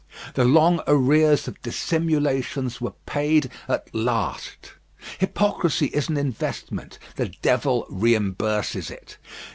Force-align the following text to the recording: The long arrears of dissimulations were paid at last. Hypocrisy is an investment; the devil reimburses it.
The 0.33 0.45
long 0.45 0.81
arrears 0.87 1.47
of 1.47 1.61
dissimulations 1.61 2.81
were 2.81 2.95
paid 3.05 3.51
at 3.69 3.93
last. 3.93 4.73
Hypocrisy 5.19 5.91
is 5.93 6.09
an 6.09 6.17
investment; 6.17 6.97
the 7.17 7.29
devil 7.43 7.85
reimburses 7.87 8.89
it. 8.89 9.17